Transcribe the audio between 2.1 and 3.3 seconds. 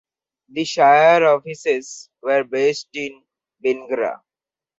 were based in